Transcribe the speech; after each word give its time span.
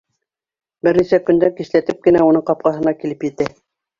Бер 0.87 0.97
нисә 1.01 1.19
көндән 1.27 1.53
кисләтеп 1.59 2.01
кенә 2.07 2.23
уның 2.29 2.45
ҡапҡаһына 2.47 2.97
килеп 3.03 3.29
етә. 3.31 3.51